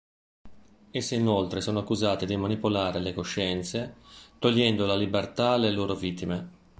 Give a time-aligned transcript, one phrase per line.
[0.89, 3.97] Esse inoltre sono accusate di manipolare le coscienze
[4.39, 6.49] togliendo la libertà alle loro vittime.